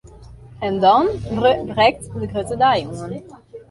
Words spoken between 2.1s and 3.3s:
de grutte dei oan!